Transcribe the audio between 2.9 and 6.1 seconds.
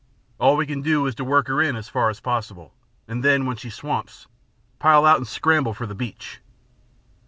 and then when she swamps, pile out and scramble for the